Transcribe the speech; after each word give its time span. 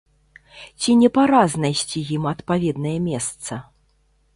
Ці 0.83 0.95
не 1.01 1.11
пара 1.19 1.43
знайсці 1.55 2.05
ім 2.17 2.27
адпаведнае 2.33 2.97
месца? 3.09 3.53